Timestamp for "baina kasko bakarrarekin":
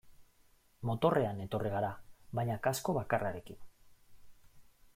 2.39-3.61